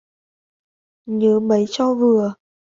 Nhớ 1.05 1.39
mấy 1.39 1.65
cho 1.69 1.93
vừa 1.93 2.33